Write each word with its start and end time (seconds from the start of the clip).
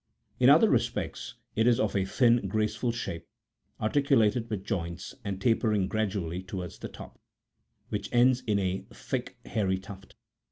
In 0.39 0.49
other 0.49 0.67
respects, 0.67 1.35
it 1.55 1.67
is 1.67 1.79
of 1.79 1.95
a 1.95 2.05
thin, 2.05 2.47
graceful 2.47 2.91
shape, 2.91 3.27
arti 3.79 4.01
culated 4.01 4.49
with 4.49 4.63
joints, 4.63 5.13
and 5.23 5.39
tapering 5.39 5.87
gradually 5.87 6.41
towards 6.41 6.79
the 6.79 6.89
top, 6.89 7.19
which 7.89 8.09
ends 8.11 8.41
in 8.47 8.57
a 8.57 8.87
thick, 8.91 9.37
hairy 9.45 9.77
tuft. 9.77 10.15